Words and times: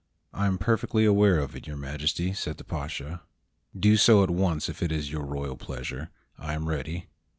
""I 0.33 0.47
am 0.47 0.57
perfectly 0.57 1.05
aware 1.05 1.37
of 1.37 1.55
it, 1.55 1.67
Your 1.67 1.77
Majesty," 1.77 2.33
said 2.33 2.57
the 2.57 2.63
Pasha. 2.63 3.21
"Do 3.79 3.97
so 3.97 4.23
at 4.23 4.31
once 4.31 4.67
if 4.67 4.81
it 4.81 4.91
is 4.91 5.11
your 5.11 5.25
royal 5.27 5.57
pleasure. 5.57 6.09
I 6.39 6.55
am 6.55 6.67
ready." 6.67 7.05